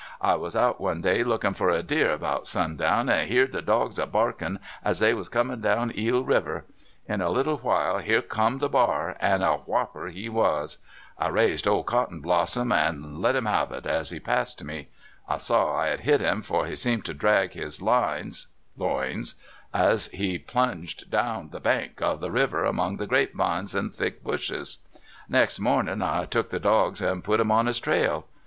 [0.21, 3.53] I was out one day lookin' for a deer about sundown, and hecrd 112 The
[3.53, 3.65] Ethics of Grizzly Hunting.
[3.65, 4.07] the dogs a
[4.51, 6.63] barkin' as they was comiu' down EeJ Kiver>
[7.19, 10.79] lu a little while here come the bar, an' a whopper he was!
[11.19, 14.87] I raised old Cottonblossom, and let him have it as he passed me.
[15.29, 19.35] I saw I had hit lum, for he seemed to drag his lines [loins]
[19.71, 24.23] as he plunged down the bank of the river among the grape vines and thick
[24.23, 24.79] bushes,
[25.29, 28.25] Next morniu' I took the dogs and put 'em on his trail.